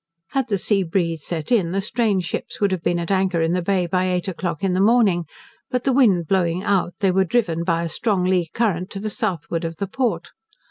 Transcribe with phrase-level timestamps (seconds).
[0.29, 3.53] Had the sea breeze set in, the strange ships would have been at anchor in
[3.53, 5.25] the Bay by eight o'clock in the morning,
[5.69, 9.11] but the wind blowing out, they were driven by a strong lee current to the
[9.11, 10.31] southward of the port.